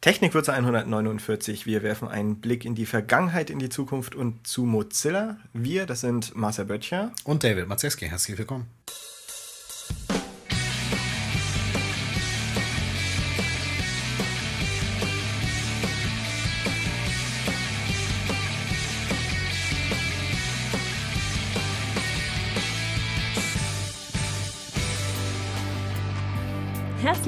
[0.00, 1.66] Technikwürze 149.
[1.66, 5.38] Wir werfen einen Blick in die Vergangenheit, in die Zukunft und zu Mozilla.
[5.52, 8.06] Wir, das sind Marcel Böttcher und David Mazeski.
[8.06, 8.77] Herzlich willkommen.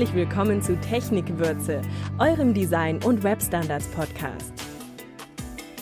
[0.01, 1.82] Herzlich willkommen zu Technikwürze,
[2.19, 4.50] eurem Design- und Webstandards-Podcast.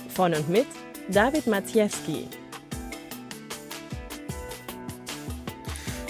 [0.09, 0.67] Von und mit
[1.09, 2.27] David Maciejewski.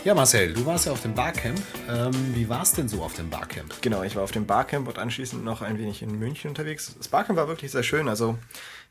[0.05, 1.61] Ja, Marcel, du warst ja auf dem Barcamp.
[1.87, 3.75] Ähm, wie war es denn so auf dem Barcamp?
[3.83, 6.95] Genau, ich war auf dem Barcamp und anschließend noch ein wenig in München unterwegs.
[6.97, 8.09] Das Barcamp war wirklich sehr schön.
[8.09, 8.39] Also,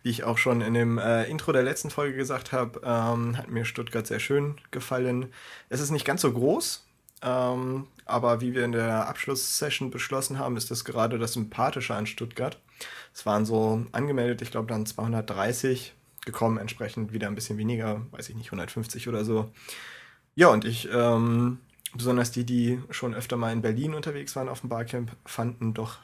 [0.04, 3.50] wie ich auch schon in dem äh, Intro der letzten Folge gesagt habe, ähm, hat
[3.50, 5.34] mir Stuttgart sehr schön gefallen.
[5.70, 6.87] Es ist nicht ganz so groß,
[7.22, 12.06] ähm, aber wie wir in der Abschlusssession beschlossen haben, ist das gerade das Sympathische an
[12.06, 12.60] Stuttgart.
[13.14, 15.94] Es waren so angemeldet, ich glaube dann 230
[16.26, 19.52] gekommen, entsprechend wieder ein bisschen weniger, weiß ich nicht, 150 oder so.
[20.36, 21.60] Ja, und ich, ähm,
[21.96, 25.98] besonders die, die schon öfter mal in Berlin unterwegs waren auf dem Barcamp, fanden doch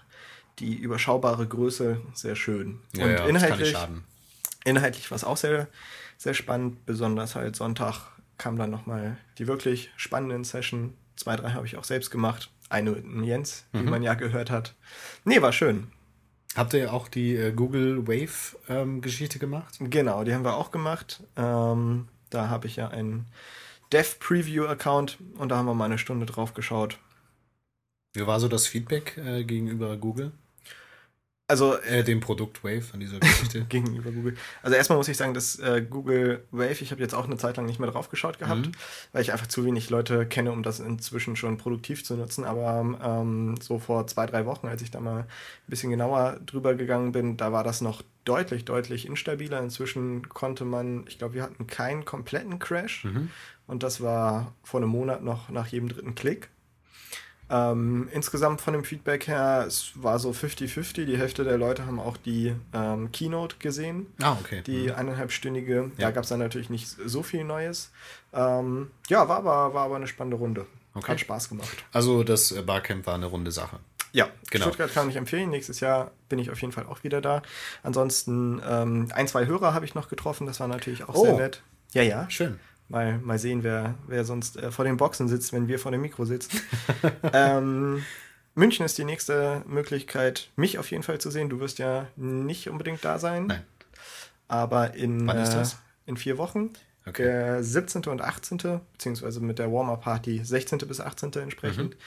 [0.59, 2.80] die überschaubare Größe sehr schön.
[2.94, 3.76] Ja, und ja, inhaltlich,
[4.66, 5.68] inhaltlich war es auch sehr,
[6.18, 11.66] sehr spannend, besonders halt Sonntag kam dann nochmal die wirklich spannenden Session Zwei, drei habe
[11.66, 12.50] ich auch selbst gemacht.
[12.69, 13.80] Eine mit Jens, mhm.
[13.80, 14.75] wie man ja gehört hat.
[15.25, 15.88] Nee, war schön.
[16.56, 19.78] Habt ihr auch die äh, Google Wave ähm, Geschichte gemacht?
[19.80, 21.23] Genau, die haben wir auch gemacht.
[21.36, 23.25] Ähm, da habe ich ja einen
[23.91, 27.00] Dev Preview Account und da haben wir mal eine Stunde drauf geschaut.
[28.14, 30.31] Wie war so das Feedback äh, gegenüber Google?
[31.46, 34.36] Also äh, dem Produkt Wave an dieser Geschichte gegenüber Google.
[34.62, 37.58] Also erstmal muss ich sagen, dass äh, Google Wave, ich habe jetzt auch eine Zeit
[37.58, 38.72] lang nicht mehr drauf geschaut gehabt, mhm.
[39.12, 42.46] weil ich einfach zu wenig Leute kenne, um das inzwischen schon produktiv zu nutzen.
[42.46, 45.28] Aber ähm, so vor zwei, drei Wochen, als ich da mal ein
[45.68, 49.62] bisschen genauer drüber gegangen bin, da war das noch deutlich, deutlich instabiler.
[49.62, 53.03] Inzwischen konnte man, ich glaube, wir hatten keinen kompletten Crash.
[53.03, 53.30] Mhm.
[53.68, 56.50] Und das war vor einem Monat noch nach jedem dritten Klick.
[57.53, 61.06] Ähm, insgesamt von dem Feedback her, es war so 50-50.
[61.06, 64.08] Die Hälfte der Leute haben auch die ähm, Keynote gesehen.
[64.24, 64.64] Ah, okay.
[64.66, 64.96] Die mhm.
[64.96, 65.91] eineinhalbstündige.
[65.97, 66.08] Ja.
[66.08, 67.91] Da gab es dann natürlich nicht so viel Neues.
[68.34, 70.66] Ähm, ja, war aber, war aber eine spannende Runde.
[70.96, 71.12] Okay.
[71.12, 71.86] Hat Spaß gemacht.
[71.91, 73.80] Also das äh, Barcamp war eine runde Sache.
[74.14, 74.66] Ja, genau.
[74.66, 75.52] Stuttgart kann ich empfehlen.
[75.52, 77.44] Nächstes Jahr bin ich auf jeden Fall auch wieder da.
[77.84, 80.47] Ansonsten ähm, ein, zwei Hörer habe ich noch getroffen.
[80.47, 81.24] Das war natürlich auch oh.
[81.24, 81.62] sehr nett.
[81.94, 82.28] Ja, ja.
[82.31, 82.59] Schön.
[82.90, 86.02] Mal, mal sehen, wer, wer sonst äh, vor den Boxen sitzt, wenn wir vor dem
[86.02, 86.62] Mikro sitzen.
[87.34, 88.04] ähm,
[88.56, 91.50] München ist die nächste Möglichkeit, mich auf jeden Fall zu sehen.
[91.50, 93.48] Du wirst ja nicht unbedingt da sein.
[93.48, 93.64] Nein.
[94.48, 95.74] Aber in, Wann ist das?
[95.74, 96.70] Äh, in vier Wochen.
[97.06, 97.24] Okay.
[97.24, 98.03] Der 17.
[98.06, 100.80] und 18., beziehungsweise mit der Warm-Up-Party 16.
[100.80, 101.34] bis 18.
[101.34, 101.96] entsprechend.
[101.96, 102.00] Mhm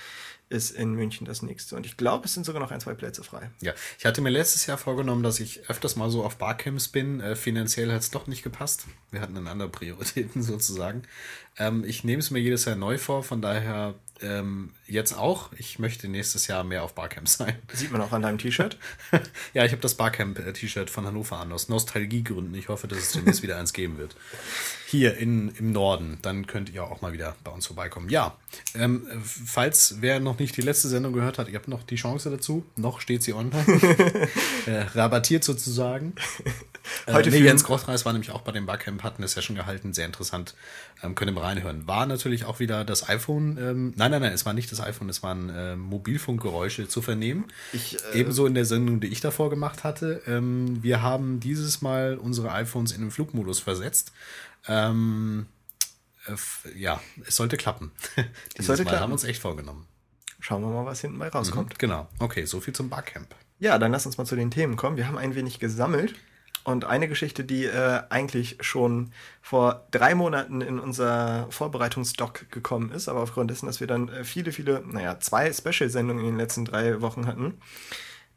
[0.48, 1.74] ist in München das nächste.
[1.74, 3.50] Und ich glaube, es sind sogar noch ein, zwei Plätze frei.
[3.60, 7.20] Ja, ich hatte mir letztes Jahr vorgenommen, dass ich öfters mal so auf Barcamps bin.
[7.20, 8.86] Äh, finanziell hat es doch nicht gepasst.
[9.10, 11.02] Wir hatten dann andere Prioritäten sozusagen.
[11.58, 15.50] Ähm, ich nehme es mir jedes Jahr neu vor, von daher ähm, jetzt auch.
[15.58, 17.56] Ich möchte nächstes Jahr mehr auf Barcamp sein.
[17.72, 18.78] Sieht man auch an deinem T-Shirt?
[19.54, 22.54] ja, ich habe das Barcamp-T-Shirt von Hannover an, aus Nostalgiegründen.
[22.54, 24.16] Ich hoffe, dass es demnächst wieder eins geben wird.
[24.86, 26.18] Hier in, im Norden.
[26.22, 28.08] Dann könnt ihr auch mal wieder bei uns vorbeikommen.
[28.08, 28.36] Ja,
[28.74, 32.30] ähm, falls wer noch nicht die letzte Sendung gehört hat, ihr habt noch die Chance
[32.30, 32.64] dazu.
[32.76, 33.66] Noch steht sie online.
[34.66, 36.14] äh, rabattiert sozusagen.
[37.06, 39.92] Heute äh, nee, Jens Großreis war nämlich auch bei dem Barcamp, hat eine Session gehalten,
[39.92, 40.54] sehr interessant.
[41.02, 41.86] Ähm, könnt ihr mal reinhören.
[41.86, 43.58] War natürlich auch wieder das iPhone.
[43.58, 47.44] Ähm, nein, nein, nein, es war nicht das iPhone, es waren äh, Mobilfunkgeräusche zu vernehmen.
[47.72, 50.22] Ich, äh, Ebenso in der Sendung, die ich davor gemacht hatte.
[50.26, 54.12] Ähm, wir haben dieses Mal unsere iPhones in den Flugmodus versetzt.
[54.68, 55.46] Ähm,
[56.26, 57.92] äh, ja, es sollte klappen.
[58.56, 59.02] es sollte Mal klappen.
[59.02, 59.86] haben wir uns echt vorgenommen.
[60.40, 61.74] Schauen wir mal, was hinten bei rauskommt.
[61.74, 62.08] Mhm, genau.
[62.18, 63.34] Okay, so viel zum Barcamp.
[63.58, 64.96] Ja, dann lass uns mal zu den Themen kommen.
[64.96, 66.14] Wir haben ein wenig gesammelt.
[66.66, 73.08] Und eine Geschichte, die äh, eigentlich schon vor drei Monaten in unser Vorbereitungsdoc gekommen ist,
[73.08, 76.64] aber aufgrund dessen, dass wir dann äh, viele, viele, naja, zwei Special-Sendungen in den letzten
[76.64, 77.54] drei Wochen hatten,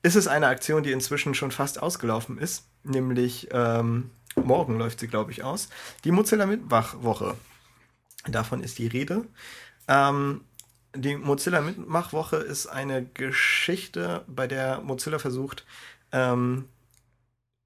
[0.04, 2.68] ist es eine Aktion, die inzwischen schon fast ausgelaufen ist.
[2.84, 5.68] Nämlich ähm, morgen läuft sie, glaube ich, aus.
[6.04, 7.34] Die Mozilla Mitmachwoche.
[8.28, 9.26] Davon ist die Rede.
[9.88, 10.42] Ähm,
[10.96, 15.66] die Mozilla Mitmachwoche ist eine Geschichte, bei der Mozilla versucht,
[16.12, 16.66] ähm,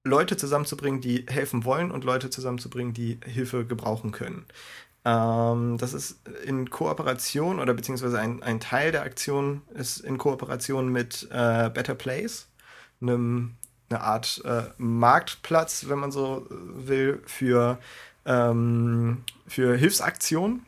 [0.04, 4.44] Leute zusammenzubringen, die helfen wollen und Leute zusammenzubringen, die Hilfe gebrauchen können.
[5.04, 10.88] Ähm, das ist in Kooperation oder beziehungsweise ein, ein Teil der Aktion ist in Kooperation
[10.88, 12.48] mit äh, Better Place,
[13.00, 13.56] einem,
[13.90, 17.78] eine Art äh, Marktplatz, wenn man so will, für,
[18.26, 20.64] ähm, für Hilfsaktionen.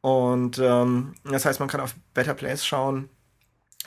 [0.00, 3.08] Und ähm, das heißt, man kann auf Better Place schauen,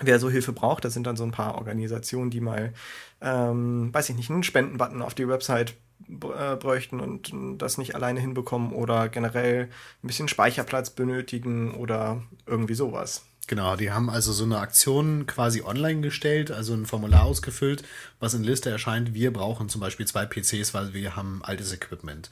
[0.01, 2.73] wer so Hilfe braucht, das sind dann so ein paar Organisationen, die mal,
[3.21, 5.75] ähm, weiß ich nicht, einen Spendenbutton auf die Website
[6.07, 9.69] äh, bräuchten und das nicht alleine hinbekommen oder generell
[10.03, 13.23] ein bisschen Speicherplatz benötigen oder irgendwie sowas.
[13.47, 17.83] Genau, die haben also so eine Aktion quasi online gestellt, also ein Formular ausgefüllt,
[18.19, 19.13] was in Liste erscheint.
[19.13, 22.29] Wir brauchen zum Beispiel zwei PCs, weil wir haben altes Equipment.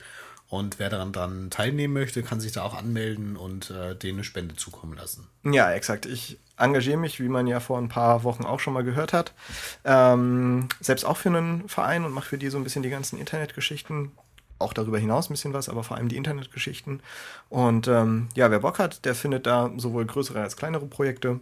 [0.55, 4.23] Und wer daran dann teilnehmen möchte, kann sich da auch anmelden und äh, denen eine
[4.23, 5.27] Spende zukommen lassen.
[5.43, 6.05] Ja, exakt.
[6.05, 9.33] Ich engagiere mich, wie man ja vor ein paar Wochen auch schon mal gehört hat,
[9.83, 13.19] ähm, selbst auch für einen Verein und mache für die so ein bisschen die ganzen
[13.19, 14.13] Internetgeschichten.
[14.57, 17.01] Auch darüber hinaus ein bisschen was, aber vor allem die Internetgeschichten.
[17.49, 21.41] Und ähm, ja, wer Bock hat, der findet da sowohl größere als kleinere Projekte.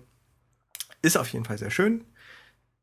[1.03, 2.03] Ist auf jeden Fall sehr schön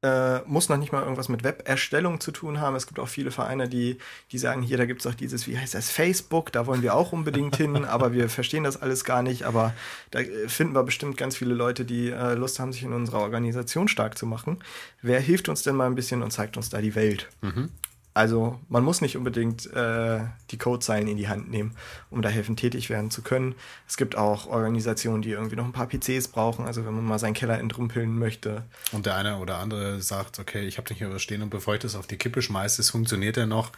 [0.03, 2.75] äh, muss noch nicht mal irgendwas mit Web-Erstellung zu tun haben.
[2.75, 3.99] Es gibt auch viele Vereine, die,
[4.33, 6.95] die sagen, hier, da gibt es auch dieses, wie heißt das, Facebook, da wollen wir
[6.95, 9.45] auch unbedingt hin, aber wir verstehen das alles gar nicht.
[9.45, 9.75] Aber
[10.11, 13.21] da äh, finden wir bestimmt ganz viele Leute, die äh, Lust haben, sich in unserer
[13.21, 14.59] Organisation stark zu machen.
[15.03, 17.29] Wer hilft uns denn mal ein bisschen und zeigt uns da die Welt?
[17.43, 17.71] Mhm.
[18.13, 20.21] Also man muss nicht unbedingt äh,
[20.51, 21.77] die Codezeilen in die Hand nehmen,
[22.11, 23.55] um da helfen tätig werden zu können.
[23.87, 27.21] Es gibt auch Organisationen, die irgendwie noch ein paar PCs brauchen, also wenn man mal
[27.21, 28.65] seinen Keller entrümpeln möchte.
[28.91, 31.81] Und der eine oder andere sagt, okay, ich habe den hier überstehen und bevor ich
[31.81, 33.71] das auf die Kippe schmeiße, es funktioniert er noch,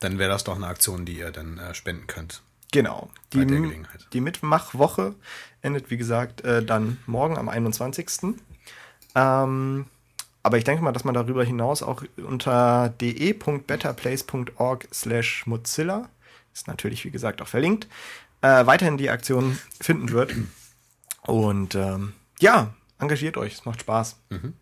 [0.00, 2.42] dann wäre das doch eine Aktion, die ihr dann äh, spenden könnt.
[2.72, 3.08] Genau.
[3.32, 3.46] Die,
[4.12, 5.14] die Mitmachwoche
[5.62, 8.34] endet, wie gesagt, äh, dann morgen am 21.
[9.14, 9.86] Ähm,
[10.46, 16.08] aber ich denke mal, dass man darüber hinaus auch unter de.betterplace.org slash Mozilla,
[16.54, 17.88] ist natürlich wie gesagt auch verlinkt,
[18.42, 20.32] äh, weiterhin die Aktion finden wird.
[21.22, 24.20] Und ähm, ja, engagiert euch, es macht Spaß.
[24.30, 24.52] Mhm.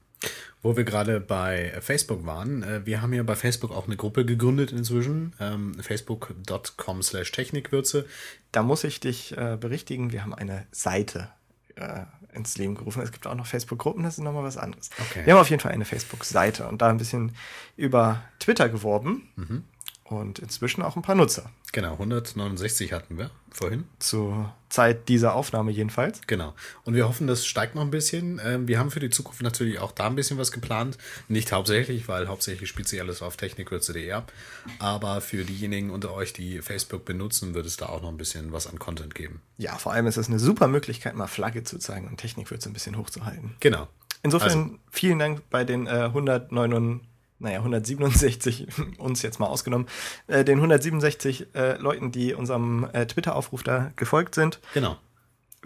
[0.63, 4.25] Wo wir gerade bei Facebook waren, äh, wir haben ja bei Facebook auch eine Gruppe
[4.25, 8.07] gegründet inzwischen, ähm, facebook.com slash Technikwürze.
[8.53, 11.29] Da muss ich dich äh, berichtigen, wir haben eine Seite
[11.76, 13.03] äh, ins Leben gerufen.
[13.03, 14.91] Es gibt auch noch Facebook-Gruppen, das ist nochmal was anderes.
[15.11, 15.25] Okay.
[15.25, 17.35] Wir haben auf jeden Fall eine Facebook-Seite und da ein bisschen
[17.76, 19.29] über Twitter geworben.
[19.37, 19.65] Mhm
[20.05, 21.50] und inzwischen auch ein paar Nutzer.
[21.75, 23.82] Genau, 169 hatten wir vorhin.
[23.99, 26.21] Zur Zeit dieser Aufnahme jedenfalls.
[26.29, 26.55] Genau.
[26.85, 28.41] Und wir hoffen, das steigt noch ein bisschen.
[28.44, 30.99] Ähm, wir haben für die Zukunft natürlich auch da ein bisschen was geplant.
[31.26, 34.32] Nicht hauptsächlich, weil hauptsächlich spielt sich alles auf technikwürze.de ab.
[34.79, 38.53] Aber für diejenigen unter euch, die Facebook benutzen, wird es da auch noch ein bisschen
[38.53, 39.43] was an Content geben.
[39.59, 42.73] Ja, vor allem ist es eine super Möglichkeit, mal Flagge zu zeigen und Technikwürze ein
[42.73, 43.56] bisschen hochzuhalten.
[43.59, 43.88] Genau.
[44.23, 47.05] Insofern also, vielen Dank bei den äh, 169
[47.39, 49.87] naja, 167, uns jetzt mal ausgenommen,
[50.27, 54.61] äh, den 167 äh, Leuten, die unserem äh, Twitter-Aufruf da gefolgt sind.
[54.73, 54.97] Genau.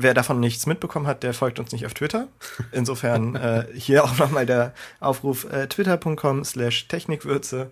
[0.01, 2.29] Wer davon nichts mitbekommen hat, der folgt uns nicht auf Twitter.
[2.71, 7.71] Insofern äh, hier auch nochmal der Aufruf äh, twitter.com slash Technikwürze.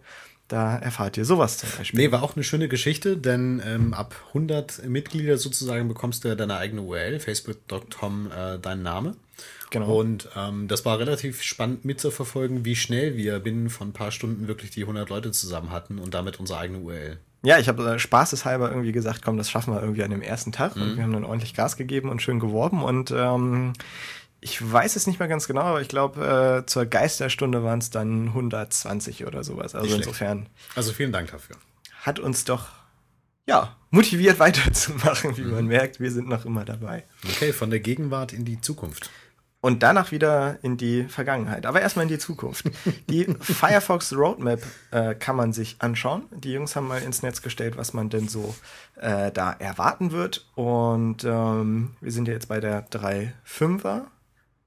[0.49, 1.99] Da erfahrt ihr sowas zum Beispiel.
[1.99, 6.57] Nee, war auch eine schöne Geschichte, denn ähm, ab 100 Mitglieder sozusagen bekommst du deine
[6.57, 9.17] eigene URL, facebook.com äh, dein Name.
[9.71, 9.99] Genau.
[9.99, 14.49] Und ähm, das war relativ spannend mitzuverfolgen, wie schnell wir binnen von ein paar Stunden
[14.49, 17.19] wirklich die 100 Leute zusammen hatten und damit unsere eigene URL.
[17.43, 20.53] Ja, ich habe äh, spaßeshalber irgendwie gesagt, komm, das schaffen wir irgendwie an dem ersten
[20.53, 20.77] Tag.
[20.77, 20.83] Mhm.
[20.83, 22.83] Und wir haben dann ordentlich Gas gegeben und schön geworben.
[22.83, 23.73] Und ähm,
[24.41, 27.91] ich weiß es nicht mehr ganz genau, aber ich glaube, äh, zur Geisterstunde waren es
[27.91, 29.75] dann 120 oder sowas.
[29.75, 30.49] Also insofern.
[30.75, 31.57] Also vielen Dank dafür.
[32.03, 32.69] Hat uns doch
[33.47, 35.53] ja, motiviert weiterzumachen, wie mhm.
[35.53, 36.01] man merkt.
[36.01, 37.05] Wir sind noch immer dabei.
[37.25, 39.11] Okay, von der Gegenwart in die Zukunft
[39.67, 41.67] und danach wieder in die Vergangenheit.
[41.67, 42.71] Aber erstmal in die Zukunft.
[43.11, 46.23] Die Firefox Roadmap äh, kann man sich anschauen.
[46.31, 48.55] Die Jungs haben mal ins Netz gestellt, was man denn so
[48.95, 50.47] äh, da erwarten wird.
[50.55, 54.03] Und ähm, wir sind ja jetzt bei der 3.5er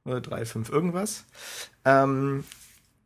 [0.04, 1.24] oder 3.5 irgendwas.
[1.86, 2.44] Ähm,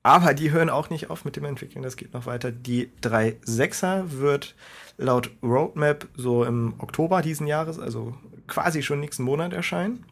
[0.01, 2.51] aber die hören auch nicht auf mit dem Entwickeln, das geht noch weiter.
[2.51, 4.55] Die 3.6er wird
[4.97, 10.05] laut Roadmap so im Oktober diesen Jahres, also quasi schon nächsten Monat erscheinen.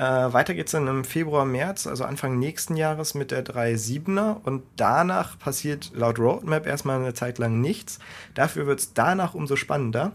[0.00, 4.62] Äh, weiter geht's dann im Februar, März, also Anfang nächsten Jahres mit der 3.7er und
[4.76, 7.98] danach passiert laut Roadmap erstmal eine Zeit lang nichts.
[8.32, 10.12] Dafür wird's danach umso spannender.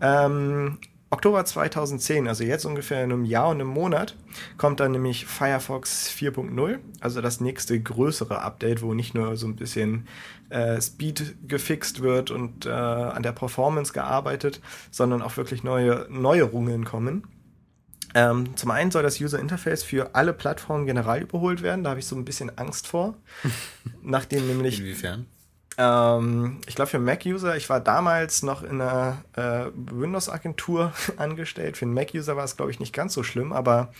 [0.00, 0.78] Ähm,
[1.10, 4.14] Oktober 2010, also jetzt ungefähr in einem Jahr und einem Monat,
[4.56, 9.56] kommt dann nämlich Firefox 4.0, also das nächste größere Update, wo nicht nur so ein
[9.56, 10.06] bisschen
[10.50, 14.60] äh, Speed gefixt wird und äh, an der Performance gearbeitet,
[14.92, 17.24] sondern auch wirklich neue Neuerungen kommen.
[18.14, 21.84] Ähm, zum einen soll das User Interface für alle Plattformen general überholt werden.
[21.84, 23.14] Da habe ich so ein bisschen Angst vor.
[24.02, 24.78] nachdem nämlich.
[24.80, 25.26] Inwiefern?
[25.76, 31.76] Ähm, ich glaube für Mac-User, ich war damals noch in einer äh, Windows-Agentur angestellt.
[31.76, 33.92] Für einen Mac-User war es, glaube ich, nicht ganz so schlimm, aber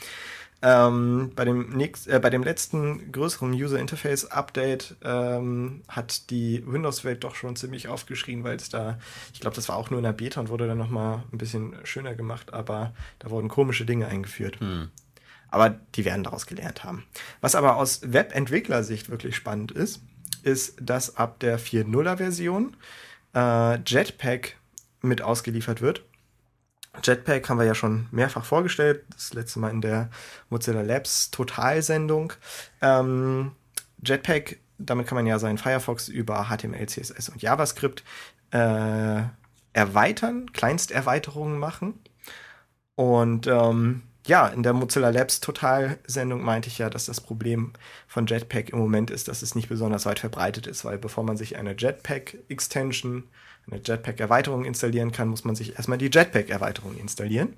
[0.65, 6.65] ähm, bei, dem nächst, äh, bei dem letzten größeren User Interface Update ähm, hat die
[6.67, 8.99] Windows-Welt doch schon ziemlich aufgeschrien, weil es da,
[9.35, 11.77] ich glaube, das war auch nur in der Beta und wurde dann nochmal ein bisschen
[11.85, 14.59] schöner gemacht, aber da wurden komische Dinge eingeführt.
[14.59, 14.89] Hm.
[15.51, 17.05] Aber die werden daraus gelernt haben.
[17.43, 20.01] Was aber aus Webentwicklersicht wirklich spannend ist,
[20.45, 22.75] ist, dass ab der 4.0er Version
[23.35, 24.57] äh, Jetpack
[25.03, 26.05] mit ausgeliefert wird.
[27.03, 30.11] Jetpack haben wir ja schon mehrfach vorgestellt, das letzte Mal in der
[30.51, 32.33] Mozilla Labs Totalsendung.
[32.81, 33.53] Ähm,
[34.05, 38.05] Jetpack, damit kann man ja seinen Firefox über HTML, CSS und JavaScript
[38.51, 39.23] äh,
[39.73, 42.01] erweitern, Kleinsterweiterungen machen.
[42.95, 47.73] Und ähm, ja, in der Mozilla Labs Total-Sendung meinte ich ja, dass das Problem
[48.07, 51.37] von Jetpack im Moment ist, dass es nicht besonders weit verbreitet ist, weil bevor man
[51.37, 53.25] sich eine Jetpack-Extension,
[53.71, 57.55] eine Jetpack-Erweiterung installieren kann, muss man sich erstmal die Jetpack-Erweiterung installieren.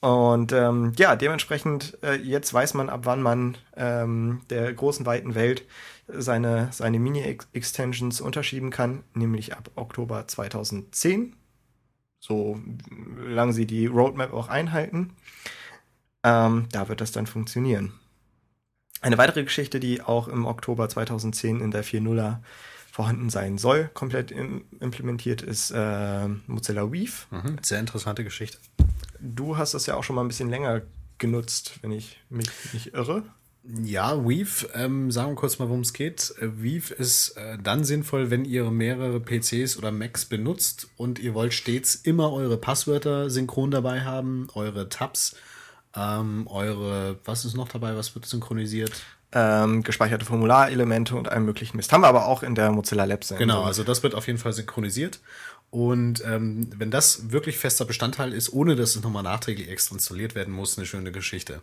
[0.00, 5.34] Und ähm, ja, dementsprechend, äh, jetzt weiß man, ab wann man ähm, der großen, weiten
[5.34, 5.66] Welt
[6.08, 11.36] seine, seine Mini-Extensions unterschieben kann, nämlich ab Oktober 2010,
[12.18, 12.58] so
[13.22, 15.14] lange sie die Roadmap auch einhalten.
[16.22, 17.92] Ähm, da wird das dann funktionieren.
[19.00, 22.38] Eine weitere Geschichte, die auch im Oktober 2010 in der 4.0er
[22.90, 27.12] vorhanden sein soll, komplett im, implementiert, ist äh, Mozilla Weave.
[27.30, 28.58] Mhm, sehr interessante Geschichte.
[29.20, 30.82] Du hast das ja auch schon mal ein bisschen länger
[31.18, 33.22] genutzt, wenn ich mich nicht irre.
[33.62, 36.34] Ja, Weave, ähm, sagen wir kurz mal, worum es geht.
[36.40, 41.34] Äh, Weave ist äh, dann sinnvoll, wenn ihr mehrere PCs oder Macs benutzt und ihr
[41.34, 45.36] wollt stets immer eure Passwörter synchron dabei haben, eure Tabs,
[45.96, 48.92] ähm, eure, was ist noch dabei, was wird synchronisiert?
[49.32, 51.92] Ähm, gespeicherte Formularelemente und allem möglichen Mist.
[51.92, 53.32] Haben wir aber auch in der Mozilla Labs.
[53.38, 55.20] Genau, also das wird auf jeden Fall synchronisiert.
[55.70, 60.34] Und ähm, wenn das wirklich fester Bestandteil ist, ohne dass es nochmal nachträglich extra installiert
[60.34, 61.62] werden muss, eine schöne Geschichte.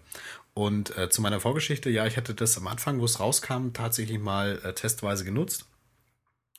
[0.53, 4.19] Und äh, zu meiner Vorgeschichte, ja, ich hatte das am Anfang, wo es rauskam, tatsächlich
[4.19, 5.65] mal äh, testweise genutzt.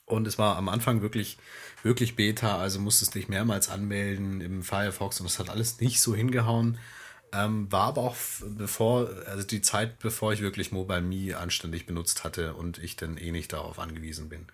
[0.04, 1.38] Und es war am Anfang wirklich,
[1.82, 6.14] wirklich Beta, also musstest dich mehrmals anmelden im Firefox und es hat alles nicht so
[6.14, 6.78] hingehauen.
[7.32, 8.16] Ähm, war aber auch
[8.56, 13.16] bevor, also die Zeit, bevor ich wirklich Mobile Me anständig benutzt hatte und ich dann
[13.18, 14.46] eh nicht darauf angewiesen bin.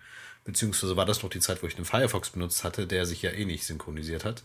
[0.43, 3.31] Beziehungsweise war das noch die Zeit, wo ich den Firefox benutzt hatte, der sich ja
[3.31, 4.43] eh nicht synchronisiert hat.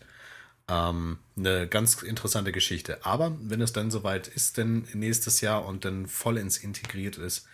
[0.67, 3.05] Ähm, eine ganz interessante Geschichte.
[3.05, 7.47] Aber wenn es dann soweit ist, denn nächstes Jahr und dann vollends integriert ist,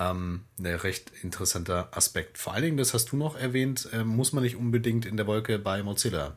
[0.00, 2.38] ähm, ein recht interessanter Aspekt.
[2.38, 5.26] Vor allen Dingen, das hast du noch erwähnt, äh, muss man nicht unbedingt in der
[5.26, 6.36] Wolke bei Mozilla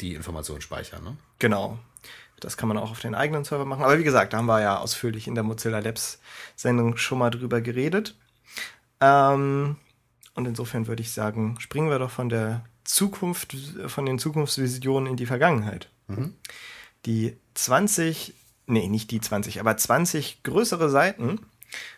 [0.00, 1.04] die Informationen speichern.
[1.04, 1.16] Ne?
[1.38, 1.78] Genau.
[2.40, 3.84] Das kann man auch auf den eigenen Server machen.
[3.84, 6.20] Aber wie gesagt, da haben wir ja ausführlich in der Mozilla Labs
[6.54, 8.14] Sendung schon mal drüber geredet.
[9.00, 9.76] Ähm,
[10.34, 15.16] und insofern würde ich sagen, springen wir doch von der Zukunft, von den Zukunftsvisionen in
[15.16, 15.88] die Vergangenheit.
[16.08, 16.34] Mhm.
[17.06, 18.34] Die 20,
[18.66, 21.40] nee, nicht die 20, aber 20 größere Seiten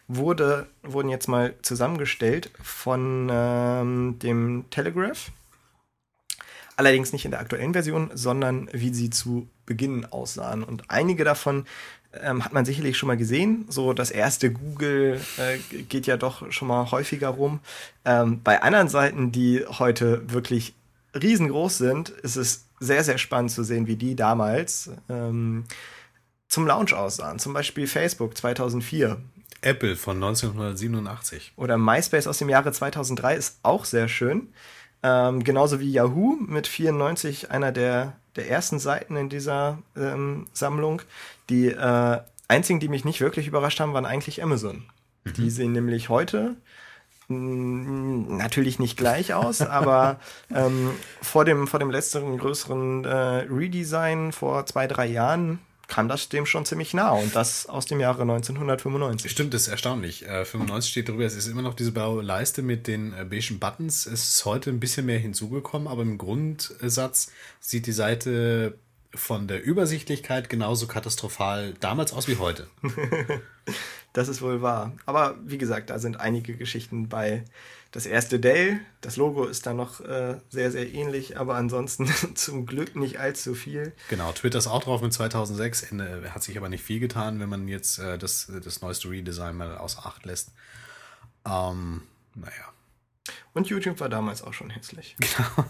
[0.07, 5.31] wurde, wurden jetzt mal zusammengestellt von ähm, dem Telegraph.
[6.79, 10.63] Allerdings nicht in der aktuellen Version, sondern wie sie zu Beginn aussahen.
[10.63, 11.67] Und einige davon
[12.13, 13.65] ähm, hat man sicherlich schon mal gesehen.
[13.69, 17.59] So das erste Google äh, geht ja doch schon mal häufiger rum.
[18.05, 20.77] Ähm, bei anderen Seiten, die heute wirklich
[21.21, 25.65] riesengroß sind, ist es sehr, sehr spannend zu sehen, wie die damals ähm,
[26.47, 27.41] zum Launch aussahen.
[27.41, 29.21] Zum Beispiel Facebook 2004.
[29.63, 31.55] Apple von 1987.
[31.57, 34.53] Oder MySpace aus dem Jahre 2003 ist auch sehr schön.
[35.03, 41.03] Ähm, genauso wie Yahoo mit 94, einer der, der ersten Seiten in dieser ähm, Sammlung.
[41.51, 44.85] Die äh, einzigen, die mich nicht wirklich überrascht haben, waren eigentlich Amazon.
[45.25, 45.33] Mhm.
[45.35, 46.57] Die sehen nämlich heute
[47.29, 50.19] mh, natürlich nicht gleich aus, aber
[50.55, 50.91] ähm,
[51.23, 56.47] vor, dem, vor dem letzten größeren äh, Redesign vor zwei, drei Jahren kam das dem
[56.47, 59.31] schon ziemlich nah und das aus dem Jahre 1995.
[59.31, 60.27] Stimmt, das ist erstaunlich.
[60.27, 63.59] Äh, 95 steht drüber, es ist immer noch diese blaue Leiste mit den äh, beigen
[63.59, 64.07] Buttons.
[64.07, 68.79] Es ist heute ein bisschen mehr hinzugekommen, aber im Grundsatz sieht die Seite
[69.15, 72.69] von der Übersichtlichkeit genauso katastrophal damals aus wie heute.
[74.13, 74.93] das ist wohl wahr.
[75.07, 77.45] Aber wie gesagt, da sind einige Geschichten bei,
[77.91, 82.67] das erste Dell, das Logo ist da noch äh, sehr, sehr ähnlich, aber ansonsten zum
[82.67, 83.93] Glück nicht allzu viel.
[84.11, 87.49] Genau, Twitter ist auch drauf mit 2006, Ende, hat sich aber nicht viel getan, wenn
[87.49, 90.53] man jetzt äh, das, das neueste Redesign mal außer Acht lässt.
[91.47, 92.03] Ähm,
[92.35, 92.53] naja.
[93.55, 95.17] Und YouTube war damals auch schon hässlich.
[95.29, 95.67] Genau.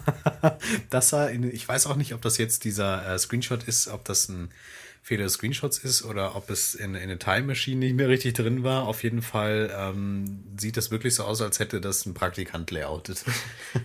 [0.89, 4.05] Das war, in, ich weiß auch nicht, ob das jetzt dieser äh, Screenshot ist, ob
[4.05, 4.51] das ein
[5.09, 8.35] Fehler des Screenshots ist oder ob es in, in der Time Machine nicht mehr richtig
[8.35, 8.83] drin war.
[8.83, 13.25] Auf jeden Fall ähm, sieht das wirklich so aus, als hätte das ein Praktikant layoutet.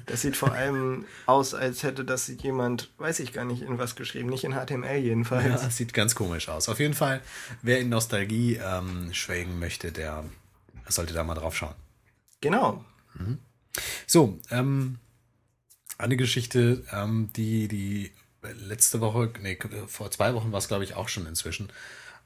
[0.06, 3.96] Das sieht vor allem aus, als hätte das jemand, weiß ich gar nicht, in was
[3.96, 5.44] geschrieben, nicht in HTML jedenfalls.
[5.44, 6.68] Ja, das sieht ganz komisch aus.
[6.68, 7.20] Auf jeden Fall,
[7.62, 10.24] wer in Nostalgie ähm, schwelgen möchte, der
[10.88, 11.74] sollte da mal drauf schauen.
[12.40, 12.84] Genau.
[13.14, 13.38] Mhm.
[14.06, 14.98] So, ähm,
[15.98, 18.12] eine Geschichte, ähm, die, die
[18.52, 21.70] letzte Woche, nee, vor zwei Wochen war es, glaube ich, auch schon inzwischen,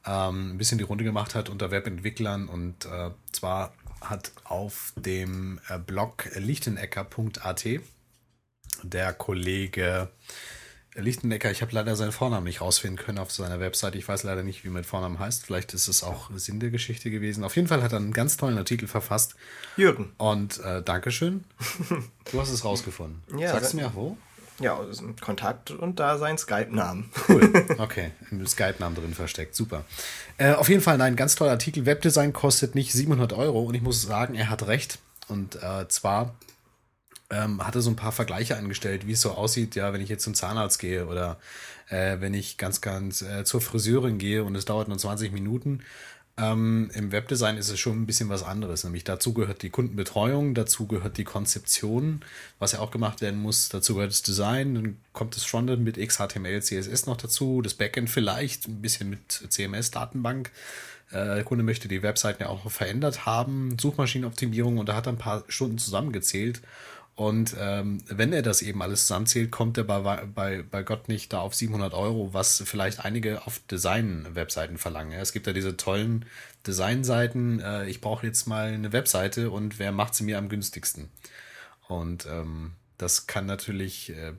[0.06, 5.60] ähm, ein bisschen die Runde gemacht hat unter Webentwicklern und äh, zwar hat auf dem
[5.68, 7.66] äh, Blog lichtenecker.at
[8.82, 10.10] der Kollege
[10.94, 13.94] Lichtenecker, ich habe leider seinen Vornamen nicht rausfinden können auf seiner Website.
[13.94, 15.46] Ich weiß leider nicht, wie mein Vornamen heißt.
[15.46, 17.44] Vielleicht ist es auch Sinn der Geschichte gewesen.
[17.44, 19.36] Auf jeden Fall hat er einen ganz tollen Artikel verfasst.
[19.76, 20.12] Jürgen.
[20.18, 21.44] Und äh, Dankeschön.
[22.30, 23.22] Du hast es rausgefunden.
[23.38, 24.18] Ja, Sagst du mir auch wo?
[24.60, 27.10] Ja, ein Kontakt und da sein Skype-Namen.
[27.28, 27.52] Cool.
[27.78, 29.54] Okay, im Skype-Namen drin versteckt.
[29.54, 29.84] Super.
[30.36, 31.86] Äh, auf jeden Fall, nein, ganz toller Artikel.
[31.86, 34.98] Webdesign kostet nicht 700 Euro und ich muss sagen, er hat recht.
[35.28, 36.34] Und äh, zwar
[37.30, 40.08] ähm, hat er so ein paar Vergleiche angestellt, wie es so aussieht, ja, wenn ich
[40.08, 41.38] jetzt zum Zahnarzt gehe oder
[41.88, 45.80] äh, wenn ich ganz, ganz äh, zur Friseurin gehe und es dauert nur 20 Minuten.
[46.38, 48.84] Ähm, Im Webdesign ist es schon ein bisschen was anderes.
[48.84, 52.20] Nämlich dazu gehört die Kundenbetreuung, dazu gehört die Konzeption,
[52.60, 53.68] was ja auch gemacht werden muss.
[53.68, 58.08] Dazu gehört das Design, dann kommt das Frontend mit XHTML, CSS noch dazu, das Backend
[58.08, 60.52] vielleicht ein bisschen mit CMS-Datenbank.
[61.10, 65.14] Äh, Der Kunde möchte die Webseiten ja auch verändert haben, Suchmaschinenoptimierung und da hat er
[65.14, 66.62] ein paar Stunden zusammengezählt.
[67.18, 71.32] Und ähm, wenn er das eben alles zusammenzählt, kommt er bei, bei, bei Gott nicht
[71.32, 75.18] da auf 700 Euro, was vielleicht einige auf Design-Webseiten verlangen.
[75.18, 76.26] Es gibt ja diese tollen
[76.64, 81.08] Designseiten, äh, ich brauche jetzt mal eine Webseite und wer macht sie mir am günstigsten?
[81.88, 84.34] Und ähm, das kann natürlich, äh,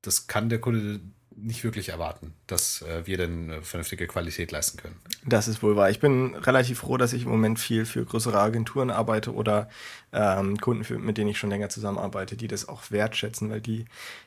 [0.00, 1.00] das kann der Kunde
[1.36, 4.96] nicht wirklich erwarten, dass äh, wir dann äh, vernünftige Qualität leisten können.
[5.26, 5.90] Das ist wohl wahr.
[5.90, 9.68] Ich bin relativ froh, dass ich im Moment viel für größere Agenturen arbeite oder
[10.12, 13.86] ähm, Kunden, für, mit denen ich schon länger zusammenarbeite, die das auch wertschätzen, weil die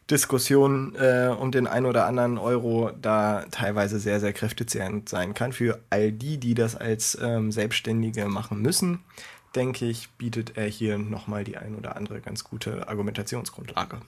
[0.10, 5.54] Diskussion äh, um den einen oder anderen Euro da teilweise sehr, sehr kräftezehrend sein kann.
[5.54, 9.00] Für all die, die das als ähm, Selbstständige machen müssen,
[9.56, 14.02] denke ich, bietet er hier nochmal die ein oder andere ganz gute Argumentationsgrundlage.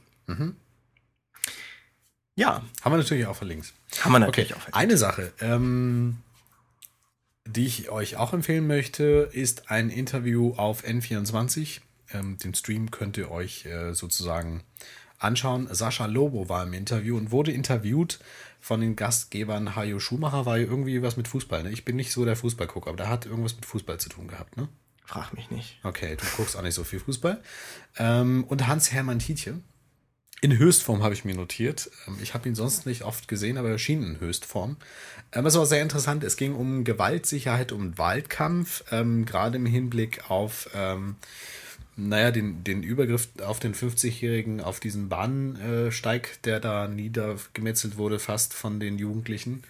[2.39, 3.73] Ja, Haben wir natürlich auch verlinkt.
[3.99, 4.71] haben wir Okay, natürlich auch.
[4.71, 6.17] eine Sache, ähm,
[7.45, 11.81] die ich euch auch empfehlen möchte, ist ein Interview auf N24.
[12.13, 14.63] Ähm, den Stream könnt ihr euch äh, sozusagen
[15.17, 15.67] anschauen.
[15.69, 18.19] Sascha Lobo war im Interview und wurde interviewt
[18.61, 21.63] von den Gastgebern Hajo Schumacher, war irgendwie was mit Fußball.
[21.63, 21.71] Ne?
[21.71, 24.55] Ich bin nicht so der Fußballgucker, aber der hat irgendwas mit Fußball zu tun gehabt.
[24.55, 24.69] Ne?
[25.05, 25.77] Frag mich nicht.
[25.83, 27.41] Okay, du guckst auch nicht so viel Fußball.
[27.97, 29.59] Ähm, und Hans-Hermann Tietje.
[30.41, 31.91] In Höchstform habe ich mir notiert.
[32.07, 34.77] Ähm, Ich habe ihn sonst nicht oft gesehen, aber er erschien in Höchstform.
[35.33, 36.23] Ähm, Es war sehr interessant.
[36.23, 41.15] Es ging um Gewaltsicherheit, um Waldkampf, ähm, gerade im Hinblick auf, ähm,
[41.97, 48.53] naja, den, den Übergriff auf den 50-Jährigen, auf diesen Bahnsteig, der da niedergemetzelt wurde, fast
[48.53, 49.63] von den Jugendlichen,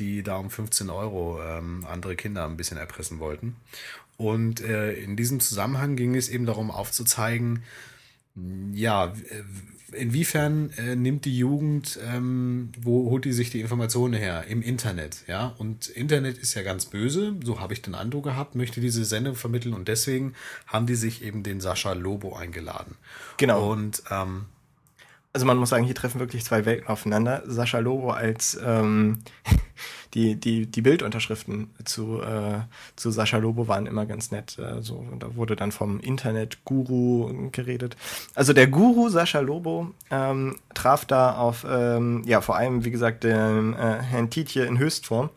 [0.00, 3.54] die da um 15 Euro ähm, andere Kinder ein bisschen erpressen wollten.
[4.16, 7.62] Und äh, in diesem Zusammenhang ging es eben darum aufzuzeigen,
[8.72, 9.12] ja,
[9.92, 14.44] inwiefern äh, nimmt die Jugend, ähm, wo holt die sich die Informationen her?
[14.48, 15.54] Im Internet, ja.
[15.58, 19.34] Und Internet ist ja ganz böse, so habe ich den Eindruck gehabt, möchte diese Sendung
[19.34, 20.34] vermitteln und deswegen
[20.66, 22.96] haben die sich eben den Sascha Lobo eingeladen.
[23.38, 23.72] Genau.
[23.72, 24.46] Und ähm,
[25.32, 27.42] also man muss sagen, hier treffen wirklich zwei Welten aufeinander.
[27.46, 29.20] Sascha Lobo als ähm,
[30.18, 32.60] die, die, die Bildunterschriften zu, äh,
[32.96, 34.58] zu Sascha Lobo waren immer ganz nett.
[34.58, 34.82] Äh,
[35.18, 37.96] da wurde dann vom Internet-Guru geredet.
[38.34, 43.22] Also der Guru Sascha Lobo ähm, traf da auf, ähm, ja, vor allem, wie gesagt,
[43.22, 45.30] den äh, Herrn Tietje in Höchstform,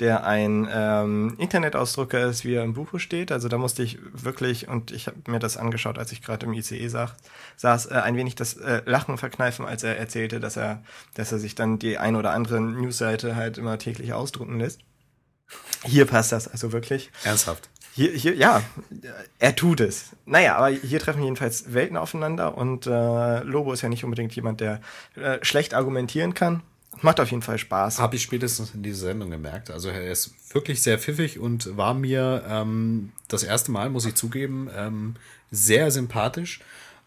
[0.00, 3.30] der ein ähm, Internetausdrucker ist, wie er im Buche steht.
[3.30, 6.52] Also da musste ich wirklich, und ich habe mir das angeschaut, als ich gerade im
[6.52, 7.14] ICE saß,
[7.56, 10.82] saß äh, ein wenig das äh, Lachen verkneifen, als er erzählte, dass er,
[11.14, 14.80] dass er sich dann die ein oder andere Newsseite halt immer täglich ausdrucken lässt.
[15.84, 17.10] Hier passt das also wirklich.
[17.22, 17.68] ernsthaft.
[17.94, 18.60] Hier, hier, ja,
[19.38, 20.16] er tut es.
[20.26, 24.60] Naja, aber hier treffen jedenfalls Welten aufeinander und äh, Lobo ist ja nicht unbedingt jemand,
[24.60, 24.80] der
[25.14, 26.62] äh, schlecht argumentieren kann.
[27.02, 27.98] Macht auf jeden Fall Spaß.
[27.98, 29.70] Habe ich spätestens in dieser Sendung gemerkt.
[29.70, 34.14] Also er ist wirklich sehr pfiffig und war mir ähm, das erste Mal, muss ich
[34.14, 35.14] zugeben, ähm,
[35.50, 36.60] sehr sympathisch.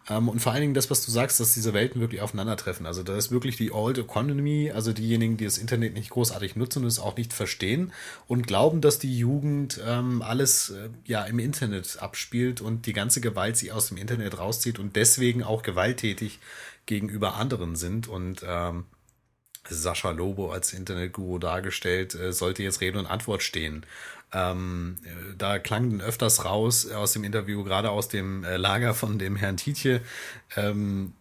[0.08, 2.86] Ähm, und vor allen Dingen das, was du sagst, dass diese Welten wirklich aufeinandertreffen.
[2.86, 6.82] Also da ist wirklich die Old Economy, also diejenigen, die das Internet nicht großartig nutzen
[6.82, 7.92] und es auch nicht verstehen
[8.26, 13.20] und glauben, dass die Jugend ähm, alles äh, ja im Internet abspielt und die ganze
[13.20, 16.38] Gewalt sie aus dem Internet rauszieht und deswegen auch gewalttätig
[16.86, 18.84] gegenüber anderen sind und ähm,
[19.68, 23.84] Sascha Lobo als Internetguru dargestellt, äh, sollte jetzt Rede und Antwort stehen.
[24.32, 28.94] Ähm, äh, da klang dann öfters raus aus dem Interview, gerade aus dem äh, Lager
[28.94, 30.02] von dem Herrn Tietje,
[30.56, 31.14] ähm,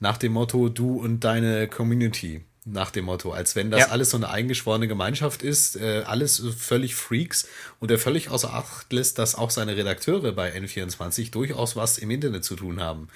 [0.00, 2.44] nach dem Motto, du und deine Community.
[2.66, 3.86] Nach dem Motto, als wenn das ja.
[3.88, 7.48] alles so eine eingeschworene Gemeinschaft ist, äh, alles völlig Freaks
[7.78, 12.10] und er völlig außer Acht lässt, dass auch seine Redakteure bei N24 durchaus was im
[12.10, 13.08] Internet zu tun haben.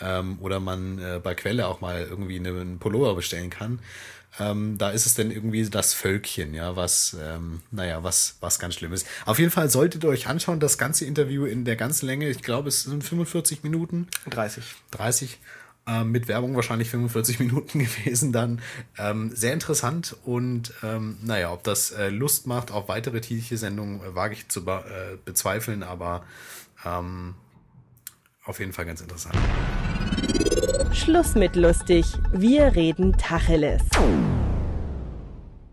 [0.00, 3.78] Ähm, oder man äh, bei Quelle auch mal irgendwie einen Pullover bestellen kann.
[4.38, 8.74] Ähm, da ist es dann irgendwie das Völkchen, ja, was, ähm, naja, was, was ganz
[8.74, 9.06] schlimm ist.
[9.24, 12.42] Auf jeden Fall solltet ihr euch anschauen, das ganze Interview in der ganzen Länge, ich
[12.42, 14.06] glaube, es sind 45 Minuten.
[14.28, 14.64] 30.
[14.90, 15.38] 30
[15.88, 18.60] ähm, mit Werbung wahrscheinlich 45 Minuten gewesen dann.
[18.98, 24.14] Ähm, sehr interessant und ähm, naja, ob das äh, Lust macht auf weitere Tierchen-Sendungen, äh,
[24.14, 26.24] wage ich zu be äh, bezweifeln, aber
[26.84, 27.34] ähm,
[28.44, 29.36] auf jeden Fall ganz interessant.
[30.92, 32.06] Schluss mit lustig.
[32.32, 33.82] Wir reden Tacheles.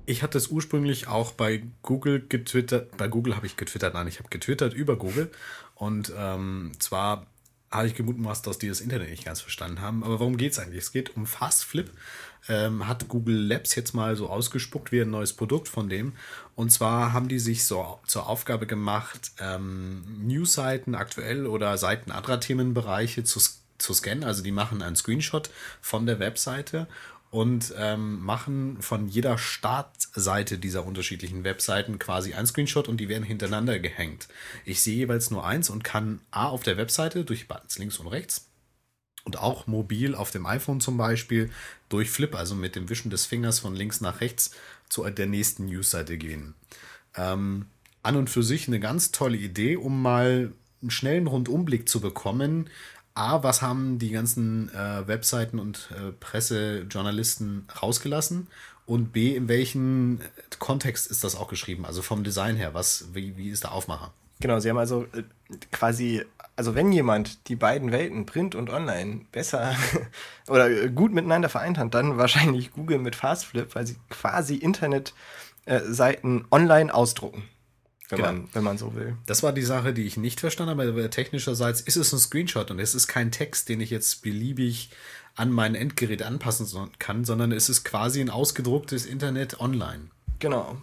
[0.06, 2.95] Ich hatte es ursprünglich auch bei Google getwittert.
[2.97, 5.32] Bei Google habe ich getwittert, nein, ich habe getwittert über Google.
[5.73, 7.25] Und ähm, zwar
[7.75, 10.03] habe ich gemutmaßt, dass die das Internet nicht ganz verstanden haben.
[10.03, 10.83] Aber worum geht es eigentlich?
[10.83, 11.91] Es geht um Fastflip.
[12.47, 16.13] Ähm, hat Google Labs jetzt mal so ausgespuckt wie ein neues Produkt von dem.
[16.55, 22.39] Und zwar haben die sich so zur Aufgabe gemacht, ähm, Newsseiten aktuell oder Seiten anderer
[22.39, 23.39] Themenbereiche zu,
[23.77, 24.23] zu scannen.
[24.23, 25.49] Also die machen einen Screenshot
[25.81, 26.88] von der Webseite
[27.36, 33.26] und ähm, machen von jeder Startseite dieser unterschiedlichen Webseiten quasi ein Screenshot und die werden
[33.26, 34.30] hintereinander gehängt.
[34.63, 38.08] Ich sehe jeweils nur eins und kann A auf der Webseite durch Buttons links und
[38.08, 38.48] rechts
[39.26, 41.52] und auch mobil auf dem iPhone zum Beispiel
[41.89, 44.52] durch Flip, also mit dem Wischen des Fingers von links nach rechts
[44.88, 46.56] zu der nächsten Newsseite gehen.
[47.17, 47.65] Ähm,
[48.02, 52.69] an und für sich eine ganz tolle Idee, um mal einen schnellen Rundumblick zu bekommen,
[53.15, 58.47] A, was haben die ganzen äh, Webseiten und äh, Pressejournalisten rausgelassen?
[58.86, 60.19] Und B, in welchem
[60.60, 61.86] Kontext ist das auch geschrieben?
[61.86, 64.12] Also vom Design her, was, wie, wie ist der Aufmacher?
[64.41, 65.23] Genau, sie haben also äh,
[65.71, 66.23] quasi,
[66.58, 69.75] also wenn jemand die beiden Welten, Print und Online, besser
[70.49, 76.41] oder äh, gut miteinander vereint hat, dann wahrscheinlich Google mit Fastflip, weil sie quasi Internetseiten
[76.41, 77.43] äh, online ausdrucken
[78.10, 78.32] wenn, genau.
[78.32, 79.15] man, wenn man so will.
[79.26, 80.89] Das war die Sache, die ich nicht verstanden habe.
[80.89, 84.89] Aber technischerseits ist es ein Screenshot und es ist kein Text, den ich jetzt beliebig
[85.36, 90.10] an mein Endgerät anpassen kann, sondern es ist quasi ein ausgedrucktes Internet online.
[90.39, 90.78] Genau.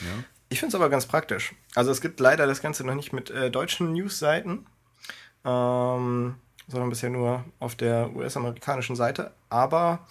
[0.00, 0.24] Ja.
[0.48, 1.54] Ich finde es aber ganz praktisch.
[1.74, 4.66] Also es gibt leider das Ganze noch nicht mit äh, deutschen News-Seiten,
[5.44, 6.34] ähm,
[6.68, 9.32] sondern bisher nur auf der US-amerikanischen Seite.
[9.48, 10.06] Aber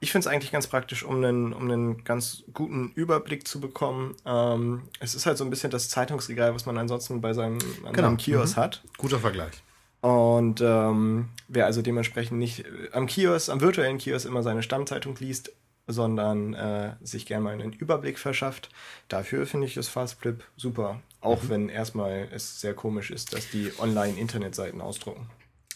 [0.00, 4.16] ich finde es eigentlich ganz praktisch, um einen, um einen ganz guten Überblick zu bekommen.
[4.24, 7.92] Ähm, es ist halt so ein bisschen das Zeitungsregal, was man ansonsten bei seinem, an
[7.92, 8.08] genau.
[8.08, 8.60] seinem Kiosk mhm.
[8.60, 8.82] hat.
[8.96, 9.62] Guter Vergleich.
[10.00, 15.52] Und ähm, wer also dementsprechend nicht am Kiosk, am virtuellen Kiosk immer seine Stammzeitung liest,
[15.86, 18.70] sondern äh, sich gerne mal einen Überblick verschafft,
[19.08, 21.00] dafür finde ich das Fastflip super.
[21.20, 21.48] Auch mhm.
[21.50, 25.28] wenn erstmal es sehr komisch ist, dass die Online-Internetseiten ausdrucken.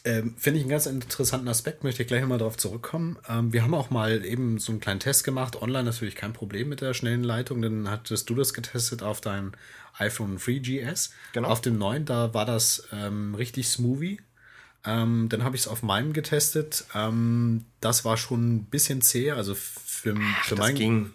[0.06, 3.18] Ähm, Finde ich einen ganz interessanten Aspekt, möchte ich gleich nochmal darauf zurückkommen.
[3.26, 5.60] Ähm, wir haben auch mal eben so einen kleinen Test gemacht.
[5.62, 7.62] Online natürlich kein Problem mit der schnellen Leitung.
[7.62, 9.52] Dann hattest du das getestet auf deinem
[9.96, 11.10] iPhone 3GS.
[11.32, 11.48] Genau.
[11.48, 14.20] Auf dem neuen, da war das ähm, richtig smoothie.
[14.84, 16.84] Ähm, dann habe ich es auf meinem getestet.
[16.94, 21.10] Ähm, das war schon ein bisschen zäh, also für, Ach, für mein, ging.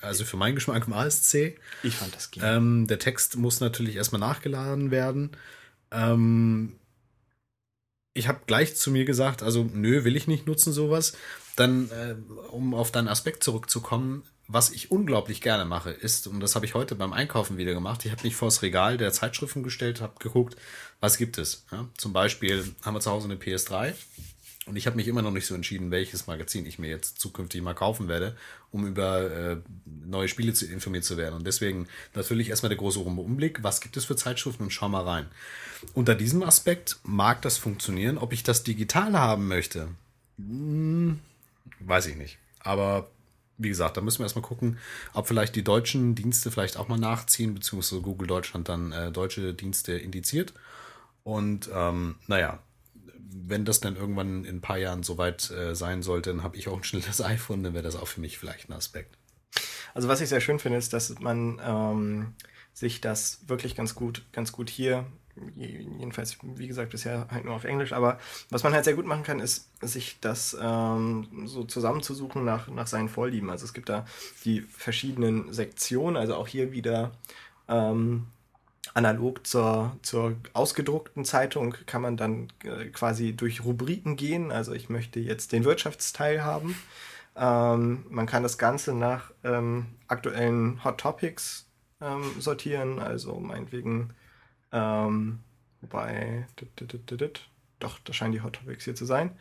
[0.00, 1.54] also für meinen Geschmack war es zäh.
[1.84, 2.42] Ich fand das ging.
[2.44, 5.30] Ähm, der Text muss natürlich erstmal nachgeladen werden.
[5.92, 6.72] Ähm,
[8.14, 11.14] ich habe gleich zu mir gesagt, also nö, will ich nicht nutzen sowas.
[11.56, 12.14] Dann, äh,
[12.50, 16.74] um auf deinen Aspekt zurückzukommen, was ich unglaublich gerne mache, ist, und das habe ich
[16.74, 20.56] heute beim Einkaufen wieder gemacht, ich habe mich vors Regal der Zeitschriften gestellt, habe geguckt,
[21.00, 21.64] was gibt es.
[21.72, 21.88] Ja?
[21.96, 23.94] Zum Beispiel haben wir zu Hause eine PS3
[24.66, 27.60] und ich habe mich immer noch nicht so entschieden, welches Magazin ich mir jetzt zukünftig
[27.62, 28.36] mal kaufen werde,
[28.70, 31.34] um über äh, neue Spiele zu informiert zu werden.
[31.34, 35.02] Und deswegen natürlich erstmal der große Umblick, was gibt es für Zeitschriften und schau mal
[35.02, 35.26] rein.
[35.94, 38.18] Unter diesem Aspekt mag das funktionieren.
[38.18, 39.88] Ob ich das digital haben möchte,
[40.38, 41.18] hm,
[41.80, 42.38] weiß ich nicht.
[42.60, 43.10] Aber
[43.58, 44.78] wie gesagt, da müssen wir erstmal gucken,
[45.12, 49.54] ob vielleicht die deutschen Dienste vielleicht auch mal nachziehen, beziehungsweise Google Deutschland dann äh, deutsche
[49.54, 50.52] Dienste indiziert.
[51.24, 52.60] Und ähm, naja,
[53.34, 56.68] wenn das dann irgendwann in ein paar Jahren soweit äh, sein sollte, dann habe ich
[56.68, 59.16] auch ein schnelles iPhone, dann wäre das auch für mich vielleicht ein Aspekt.
[59.94, 62.34] Also was ich sehr schön finde, ist, dass man ähm,
[62.72, 65.04] sich das wirklich ganz gut, ganz gut hier,
[65.56, 68.18] jedenfalls, wie gesagt, bisher halt nur auf Englisch, aber
[68.50, 72.86] was man halt sehr gut machen kann, ist, sich das ähm, so zusammenzusuchen nach, nach
[72.86, 73.50] seinen Vorlieben.
[73.50, 74.06] Also es gibt da
[74.44, 77.12] die verschiedenen Sektionen, also auch hier wieder
[77.68, 78.26] ähm,
[78.94, 84.50] analog zur, zur ausgedruckten Zeitung kann man dann äh, quasi durch Rubriken gehen.
[84.50, 86.76] Also ich möchte jetzt den Wirtschaftsteil haben.
[87.36, 91.66] Ähm, man kann das Ganze nach ähm, aktuellen Hot Topics
[92.00, 94.10] ähm, sortieren, also meinetwegen
[94.72, 95.40] ähm,
[95.80, 96.46] wobei
[97.78, 99.32] doch, das scheinen die Hot Topics hier zu sein.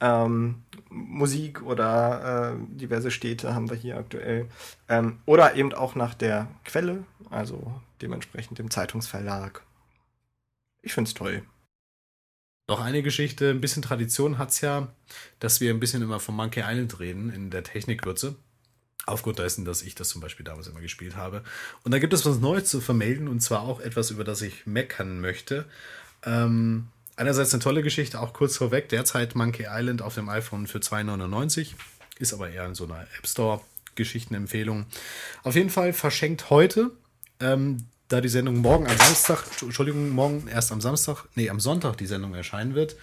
[0.00, 4.48] Ähm, Musik oder äh, diverse Städte haben wir hier aktuell.
[4.88, 7.72] Ähm, oder eben auch nach der Quelle, also
[8.04, 9.64] dementsprechend dem Zeitungsverlag.
[10.82, 11.42] Ich finde es toll.
[12.68, 14.94] Noch eine Geschichte, ein bisschen Tradition hat es ja,
[15.38, 18.36] dass wir ein bisschen immer vom Monkey Island reden in der Technikwürze.
[19.06, 21.42] Aufgrund dessen, dass ich das zum Beispiel damals immer gespielt habe.
[21.82, 24.64] Und da gibt es was Neues zu vermelden und zwar auch etwas, über das ich
[24.64, 25.66] meckern möchte.
[26.24, 28.88] Ähm, einerseits eine tolle Geschichte, auch kurz vorweg.
[28.88, 31.74] Derzeit Monkey Island auf dem iPhone für 2,99.
[32.18, 33.60] Ist aber eher in so einer App Store
[33.94, 34.86] Geschichtenempfehlung.
[35.42, 36.92] Auf jeden Fall verschenkt heute
[37.40, 41.96] ähm, da die Sendung morgen am Samstag, Entschuldigung, morgen erst am Samstag, nee, am Sonntag
[41.96, 42.96] die Sendung erscheinen wird,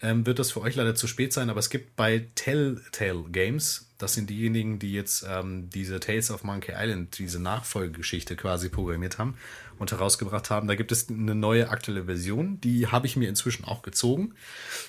[0.00, 3.86] ähm, wird das für euch leider zu spät sein, aber es gibt bei Telltale Games,
[3.98, 9.18] das sind diejenigen, die jetzt ähm, diese Tales of Monkey Island, diese Nachfolgegeschichte quasi programmiert
[9.18, 9.36] haben
[9.78, 13.64] und herausgebracht haben, da gibt es eine neue aktuelle Version, die habe ich mir inzwischen
[13.64, 14.34] auch gezogen.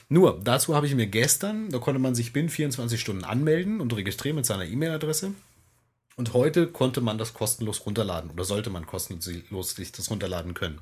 [0.08, 3.94] Nur, dazu habe ich mir gestern, da konnte man sich binnen 24 Stunden anmelden und
[3.94, 5.34] registrieren mit seiner E-Mail-Adresse.
[6.18, 10.82] Und heute konnte man das kostenlos runterladen oder sollte man kostenlos sich das runterladen können.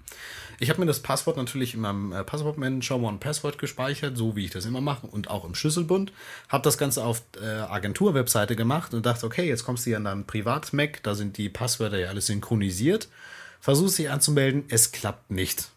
[0.61, 4.45] Ich habe mir das Passwort natürlich in meinem äh, Passwortmanager One Password gespeichert, so wie
[4.45, 6.13] ich das immer mache und auch im Schlüsselbund.
[6.47, 10.05] Habe das Ganze auf äh, Agentur-Webseite gemacht und dachte, okay, jetzt kommst du hier an
[10.05, 13.09] deinem Privat-Mac, da sind die Passwörter ja alles synchronisiert.
[13.59, 15.67] Versuchst dich anzumelden, es klappt nicht.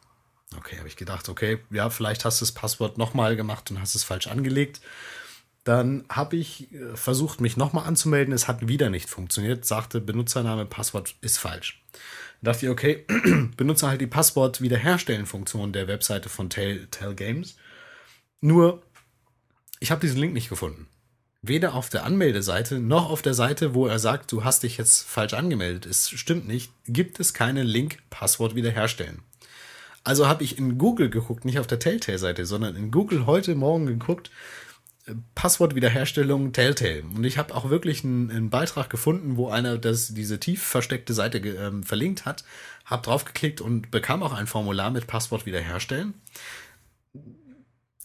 [0.57, 3.97] Okay, habe ich gedacht, okay, ja, vielleicht hast du das Passwort nochmal gemacht und hast
[3.97, 4.81] es falsch angelegt.
[5.69, 8.33] Dann habe ich äh, versucht, mich nochmal anzumelden.
[8.33, 9.67] Es hat wieder nicht funktioniert.
[9.67, 11.85] Sagte, Benutzername, Passwort ist falsch.
[12.41, 13.05] Dann dachte ich, okay,
[13.59, 17.59] benutze halt die Passwort-Wiederherstellen-Funktion der Webseite von Telltale Games.
[18.41, 18.83] Nur,
[19.79, 20.87] ich habe diesen Link nicht gefunden.
[21.43, 25.03] Weder auf der Anmeldeseite noch auf der Seite, wo er sagt, du hast dich jetzt
[25.07, 25.85] falsch angemeldet.
[25.85, 26.73] Es stimmt nicht.
[26.87, 29.21] Gibt es keinen Link Passwort wiederherstellen.
[30.03, 33.85] Also habe ich in Google geguckt, nicht auf der Telltale-Seite, sondern in Google heute Morgen
[33.85, 34.31] geguckt,
[35.35, 37.03] Passwortwiederherstellung Telltale.
[37.03, 41.15] Und ich habe auch wirklich einen, einen, Beitrag gefunden, wo einer das, diese tief versteckte
[41.15, 42.45] Seite ähm, verlinkt hat.
[42.85, 46.15] Habe draufgeklickt und bekam auch ein Formular mit Passwort wiederherstellen.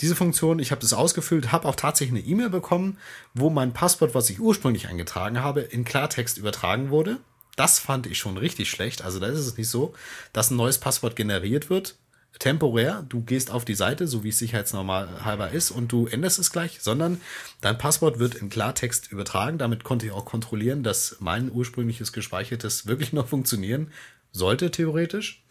[0.01, 2.97] Diese Funktion, ich habe das ausgefüllt, habe auch tatsächlich eine E-Mail bekommen,
[3.33, 7.19] wo mein Passwort, was ich ursprünglich eingetragen habe, in Klartext übertragen wurde.
[7.55, 9.03] Das fand ich schon richtig schlecht.
[9.03, 9.93] Also da ist es nicht so,
[10.33, 11.95] dass ein neues Passwort generiert wird
[12.39, 16.39] temporär, du gehst auf die Seite, so wie es sicherheitsnormal halber ist, und du änderst
[16.39, 17.22] es gleich, sondern
[17.62, 19.58] dein Passwort wird in Klartext übertragen.
[19.58, 23.91] Damit konnte ich auch kontrollieren, dass mein ursprüngliches gespeichertes wirklich noch funktionieren
[24.32, 25.43] sollte, theoretisch.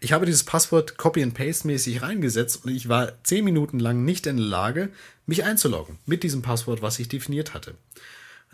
[0.00, 4.04] Ich habe dieses Passwort Copy and Paste mäßig reingesetzt und ich war zehn Minuten lang
[4.04, 4.90] nicht in der Lage,
[5.26, 7.74] mich einzuloggen mit diesem Passwort, was ich definiert hatte.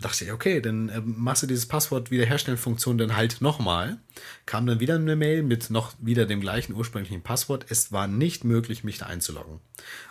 [0.01, 3.97] Da dachte ich, okay, dann äh, machst du dieses Passwort wiederherstellen-Funktion dann halt nochmal.
[4.45, 7.65] Kam dann wieder eine Mail mit noch wieder dem gleichen ursprünglichen Passwort.
[7.69, 9.59] Es war nicht möglich, mich da einzuloggen.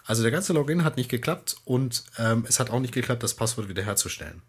[0.05, 3.35] Also der ganze Login hat nicht geklappt und ähm, es hat auch nicht geklappt, das
[3.35, 4.42] Passwort wiederherzustellen.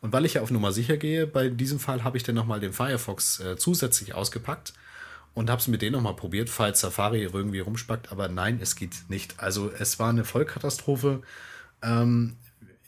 [0.00, 2.60] Und weil ich ja auf Nummer sicher gehe, bei diesem Fall habe ich dann nochmal
[2.60, 4.72] den Firefox äh, zusätzlich ausgepackt
[5.34, 8.10] und habe es mit denen nochmal probiert, falls Safari irgendwie rumspackt.
[8.10, 9.38] Aber nein, es geht nicht.
[9.38, 11.22] Also es war eine Vollkatastrophe.
[11.82, 12.36] Ähm,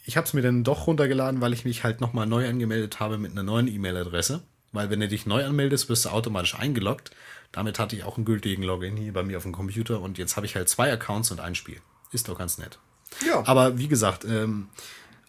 [0.05, 3.19] ich habe es mir dann doch runtergeladen, weil ich mich halt nochmal neu angemeldet habe
[3.19, 4.43] mit einer neuen E-Mail-Adresse.
[4.73, 7.11] Weil wenn du dich neu anmeldest, wirst du automatisch eingeloggt.
[7.53, 10.37] Damit hatte ich auch einen gültigen Login hier bei mir auf dem Computer und jetzt
[10.37, 11.81] habe ich halt zwei Accounts und ein Spiel.
[12.11, 12.79] Ist doch ganz nett.
[13.27, 13.43] Ja.
[13.47, 14.69] Aber wie gesagt, ähm,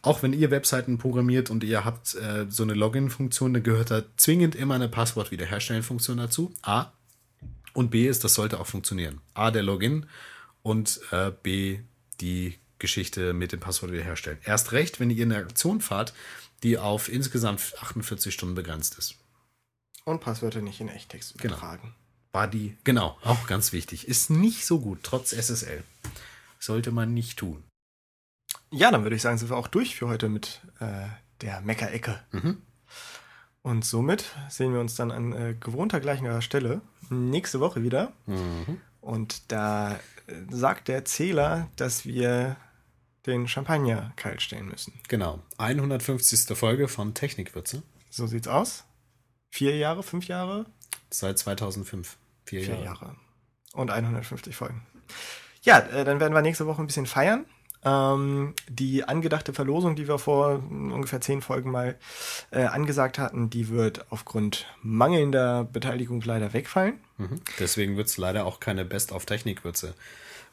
[0.01, 4.03] auch wenn ihr Webseiten programmiert und ihr habt äh, so eine Login-Funktion, dann gehört da
[4.15, 6.53] zwingend immer eine Passwort-Wiederherstellen-Funktion dazu.
[6.61, 6.87] A.
[7.73, 9.19] Und B ist, das sollte auch funktionieren.
[9.33, 10.05] A, der Login
[10.61, 11.79] und äh, B,
[12.21, 14.39] die Geschichte mit dem Passwort wiederherstellen.
[14.43, 16.13] Erst recht, wenn ihr eine Aktion fahrt,
[16.63, 19.15] die auf insgesamt 48 Stunden begrenzt ist.
[20.03, 21.55] Und Passwörter nicht in Echttext genau.
[21.55, 21.95] übertragen.
[22.33, 24.09] War die, genau, auch ganz wichtig.
[24.09, 25.85] Ist nicht so gut, trotz SSL.
[26.59, 27.63] Sollte man nicht tun.
[28.69, 31.07] Ja, dann würde ich sagen, sind wir auch durch für heute mit äh,
[31.39, 32.19] der Meckerecke.
[32.31, 32.61] Mhm.
[33.61, 38.11] Und somit sehen wir uns dann an äh, gewohnter gleicher Stelle nächste Woche wieder.
[38.25, 38.81] Mhm.
[38.99, 39.93] Und da
[40.27, 42.57] äh, sagt der Zähler, dass wir
[43.25, 44.93] den Champagner kalt stellen müssen.
[45.07, 45.39] Genau.
[45.57, 46.57] 150.
[46.57, 47.83] Folge von Technikwürze.
[48.09, 48.83] So sieht's aus.
[49.49, 50.65] Vier Jahre, fünf Jahre?
[51.09, 52.17] Seit 2005.
[52.45, 52.85] Vier, Vier Jahre.
[52.85, 53.15] Jahre.
[53.73, 54.85] Und 150 Folgen.
[55.61, 57.45] Ja, äh, dann werden wir nächste Woche ein bisschen feiern.
[57.85, 61.97] Ähm, die angedachte Verlosung, die wir vor ungefähr zehn Folgen mal
[62.51, 66.99] äh, angesagt hatten, die wird aufgrund mangelnder Beteiligung leider wegfallen.
[67.17, 67.41] Mhm.
[67.59, 69.95] Deswegen wird es leider auch keine Best-of-Technikwürze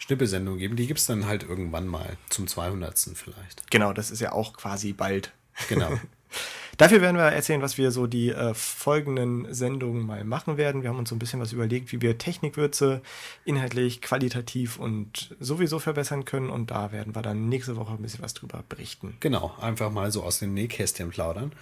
[0.01, 0.77] Schnippelsendung geben.
[0.77, 2.99] Die gibt es dann halt irgendwann mal zum 200.
[3.15, 3.71] vielleicht.
[3.71, 5.33] Genau, das ist ja auch quasi bald.
[5.69, 5.91] Genau.
[6.79, 10.83] Dafür werden wir erzählen, was wir so die äh, folgenden Sendungen mal machen werden.
[10.83, 13.03] Wir haben uns so ein bisschen was überlegt, wie wir Technikwürze
[13.45, 16.49] inhaltlich, qualitativ und sowieso verbessern können.
[16.49, 19.19] Und da werden wir dann nächste Woche ein bisschen was drüber berichten.
[19.21, 21.53] Genau, einfach mal so aus dem Nähkästchen plaudern.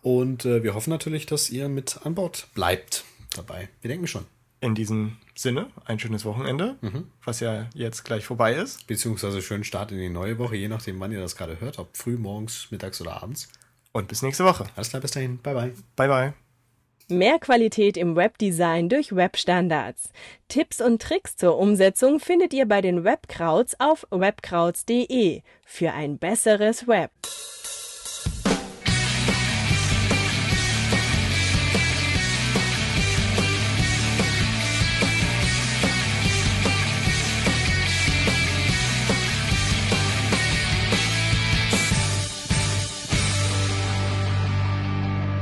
[0.00, 3.04] Und äh, wir hoffen natürlich, dass ihr mit an Bord bleibt
[3.36, 3.68] dabei.
[3.82, 4.24] Wir denken schon.
[4.62, 6.76] In diesem Sinne, ein schönes Wochenende,
[7.24, 8.86] was ja jetzt gleich vorbei ist.
[8.86, 11.80] Beziehungsweise schönen Start in die neue Woche, je nachdem, wann ihr das gerade hört.
[11.80, 13.48] Ob früh, morgens, mittags oder abends.
[13.90, 14.66] Und bis nächste Woche.
[14.76, 15.38] Alles klar, bis dahin.
[15.38, 15.72] Bye, bye.
[15.96, 16.34] Bye, bye.
[17.08, 20.10] Mehr Qualität im Webdesign durch Webstandards.
[20.46, 26.86] Tipps und Tricks zur Umsetzung findet ihr bei den Webkrauts auf webkrauts.de für ein besseres
[26.86, 27.10] Web.